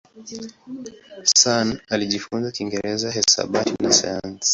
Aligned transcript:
Sun 1.37 1.77
alijifunza 1.89 2.51
Kiingereza, 2.51 3.11
hisabati 3.11 3.73
na 3.83 3.91
sayansi. 3.93 4.49